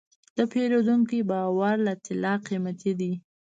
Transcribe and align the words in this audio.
د 0.37 0.39
پیرودونکي 0.51 1.19
باور 1.29 1.75
له 1.87 1.93
طلا 2.05 2.33
قیمتي 2.47 2.91
دی. 2.99 3.13